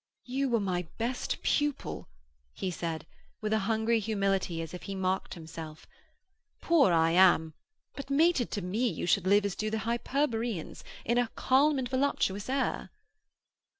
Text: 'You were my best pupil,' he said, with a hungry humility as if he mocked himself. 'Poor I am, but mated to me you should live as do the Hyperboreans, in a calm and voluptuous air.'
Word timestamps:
'You 0.25 0.49
were 0.49 0.59
my 0.59 0.87
best 0.97 1.43
pupil,' 1.43 2.07
he 2.53 2.71
said, 2.71 3.05
with 3.39 3.53
a 3.53 3.59
hungry 3.69 3.99
humility 3.99 4.59
as 4.59 4.73
if 4.73 4.81
he 4.81 4.95
mocked 4.95 5.35
himself. 5.35 5.85
'Poor 6.59 6.91
I 6.91 7.11
am, 7.11 7.53
but 7.93 8.09
mated 8.09 8.49
to 8.53 8.63
me 8.63 8.89
you 8.89 9.05
should 9.05 9.27
live 9.27 9.45
as 9.45 9.53
do 9.55 9.69
the 9.69 9.85
Hyperboreans, 9.85 10.83
in 11.05 11.19
a 11.19 11.29
calm 11.35 11.77
and 11.77 11.87
voluptuous 11.87 12.49
air.' 12.49 12.89